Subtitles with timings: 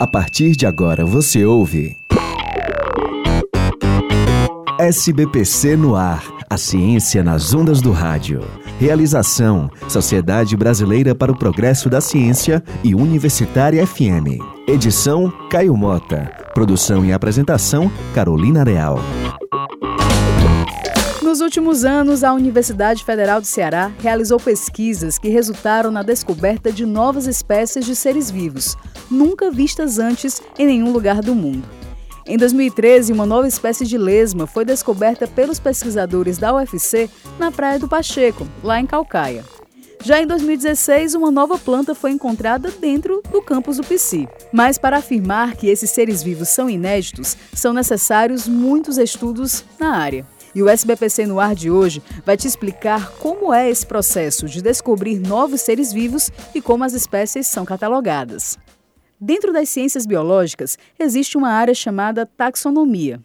[0.00, 1.96] A partir de agora você ouve.
[4.78, 6.22] SBPC no ar.
[6.48, 8.44] A ciência nas ondas do rádio.
[8.78, 14.38] Realização: Sociedade Brasileira para o Progresso da Ciência e Universitária FM.
[14.68, 16.30] Edição: Caio Mota.
[16.54, 19.00] Produção e apresentação: Carolina Real.
[21.28, 26.86] Nos últimos anos, a Universidade Federal do Ceará realizou pesquisas que resultaram na descoberta de
[26.86, 28.78] novas espécies de seres vivos,
[29.10, 31.68] nunca vistas antes em nenhum lugar do mundo.
[32.26, 37.78] Em 2013, uma nova espécie de lesma foi descoberta pelos pesquisadores da UFC na Praia
[37.78, 39.44] do Pacheco, lá em Calcaia.
[40.04, 44.28] Já em 2016, uma nova planta foi encontrada dentro do campus do PC.
[44.52, 50.26] Mas para afirmar que esses seres vivos são inéditos, são necessários muitos estudos na área.
[50.54, 54.62] E o SBPC no ar de hoje vai te explicar como é esse processo de
[54.62, 58.58] descobrir novos seres vivos e como as espécies são catalogadas.
[59.20, 63.20] Dentro das ciências biológicas, existe uma área chamada taxonomia.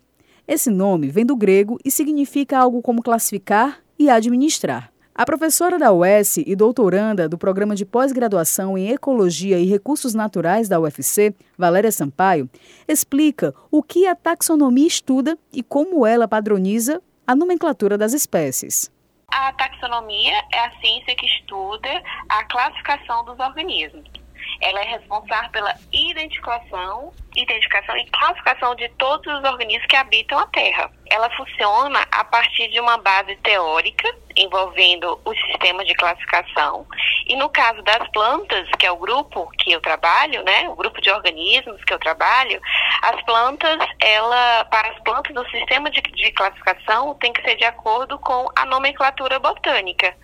[0.47, 4.91] Esse nome vem do grego e significa algo como classificar e administrar.
[5.13, 10.67] A professora da UES e doutoranda do programa de pós-graduação em Ecologia e Recursos Naturais
[10.67, 12.49] da UFC, Valéria Sampaio,
[12.87, 18.91] explica o que a taxonomia estuda e como ela padroniza a nomenclatura das espécies.
[19.27, 24.22] A taxonomia é a ciência que estuda a classificação dos organismos.
[24.63, 30.47] Ela é responsável pela identificação, identificação e classificação de todos os organismos que habitam a
[30.47, 30.89] Terra.
[31.11, 36.87] Ela funciona a partir de uma base teórica envolvendo o sistema de classificação.
[37.27, 41.01] E no caso das plantas, que é o grupo que eu trabalho, né, o grupo
[41.01, 42.61] de organismos que eu trabalho,
[43.01, 47.65] as plantas, ela, para as plantas, o sistema de, de classificação tem que ser de
[47.65, 50.15] acordo com a nomenclatura botânica,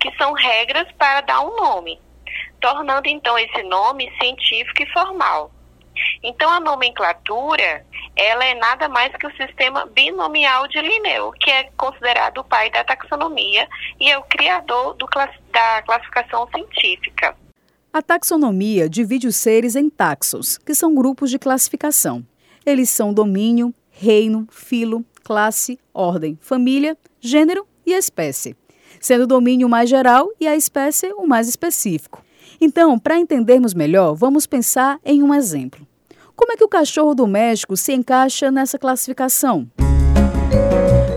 [0.00, 2.00] que são regras para dar um nome
[2.60, 5.50] tornando então esse nome científico e formal.
[6.22, 7.84] Então a nomenclatura,
[8.16, 12.70] ela é nada mais que o sistema binomial de Linneu, que é considerado o pai
[12.70, 13.68] da taxonomia
[14.00, 15.06] e é o criador do,
[15.52, 17.36] da classificação científica.
[17.92, 22.24] A taxonomia divide os seres em taxos, que são grupos de classificação.
[22.64, 28.56] Eles são domínio, reino, filo, classe, ordem, família, gênero e espécie,
[29.00, 32.22] sendo o domínio mais geral e a espécie o mais específico.
[32.60, 35.86] Então, para entendermos melhor, vamos pensar em um exemplo.
[36.34, 39.68] Como é que o cachorro doméstico se encaixa nessa classificação?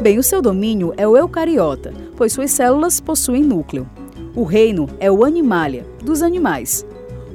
[0.01, 3.89] Bem, o seu domínio é o eucariota, pois suas células possuem núcleo.
[4.35, 6.85] O reino é o animalia, dos animais.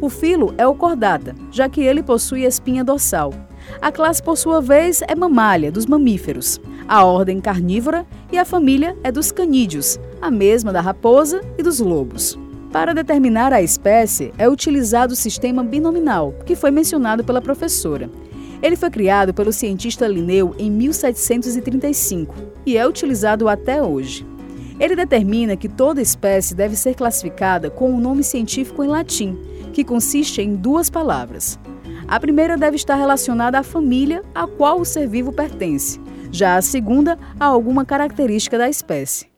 [0.01, 3.33] O filo é o cordata, já que ele possui espinha dorsal.
[3.81, 6.61] A classe, por sua vez, é mamália, dos mamíferos.
[6.87, 11.81] A ordem carnívora e a família é dos canídeos, a mesma da raposa e dos
[11.81, 12.39] lobos.
[12.77, 18.11] Para determinar a espécie, é utilizado o sistema binominal, que foi mencionado pela professora.
[18.63, 22.35] Ele foi criado pelo cientista Linneu em 1735
[22.67, 24.27] e é utilizado até hoje.
[24.79, 29.39] Ele determina que toda espécie deve ser classificada com um nome científico em latim,
[29.73, 31.59] que consiste em duas palavras.
[32.07, 35.99] A primeira deve estar relacionada à família a qual o ser vivo pertence,
[36.31, 39.35] já a segunda a alguma característica da espécie.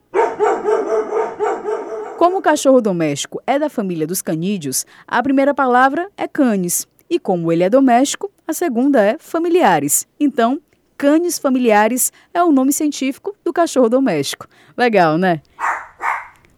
[2.18, 6.84] Como o cachorro doméstico é da família dos canídeos, a primeira palavra é canis.
[7.08, 10.04] E como ele é doméstico, a segunda é familiares.
[10.18, 10.60] Então,
[10.96, 14.48] canis familiares é o nome científico do cachorro doméstico.
[14.76, 15.40] Legal, né?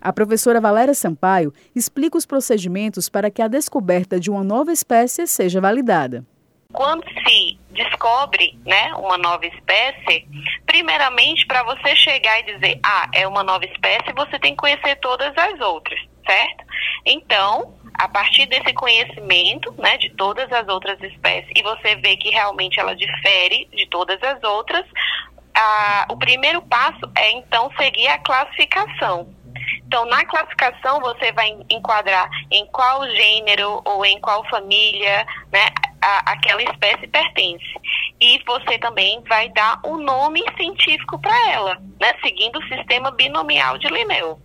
[0.01, 5.27] A professora Valéria Sampaio explica os procedimentos para que a descoberta de uma nova espécie
[5.27, 6.25] seja validada.
[6.73, 10.27] Quando se descobre né, uma nova espécie,
[10.67, 14.97] primeiramente, para você chegar e dizer, ah, é uma nova espécie, você tem que conhecer
[14.97, 16.65] todas as outras, certo?
[17.07, 22.31] Então, a partir desse conhecimento né, de todas as outras espécies, e você vê que
[22.31, 24.85] realmente ela difere de todas as outras,
[25.55, 29.29] a, o primeiro passo é então seguir a classificação.
[29.87, 35.67] Então, na classificação, você vai enquadrar em qual gênero ou em qual família né,
[36.01, 37.65] a, aquela espécie pertence.
[38.21, 43.11] E você também vai dar o um nome científico para ela, né, seguindo o sistema
[43.11, 44.41] binomial de Linneu.